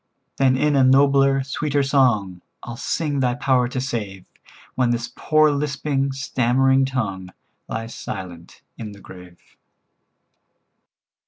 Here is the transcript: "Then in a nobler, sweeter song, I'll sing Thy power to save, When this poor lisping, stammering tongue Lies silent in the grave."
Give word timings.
"Then 0.37 0.57
in 0.57 0.75
a 0.75 0.83
nobler, 0.83 1.43
sweeter 1.43 1.83
song, 1.83 2.41
I'll 2.63 2.75
sing 2.75 3.19
Thy 3.19 3.35
power 3.35 3.67
to 3.67 3.79
save, 3.79 4.25
When 4.73 4.89
this 4.89 5.11
poor 5.15 5.51
lisping, 5.51 6.11
stammering 6.11 6.85
tongue 6.85 7.29
Lies 7.67 7.93
silent 7.93 8.63
in 8.79 8.93
the 8.93 8.99
grave." 8.99 9.39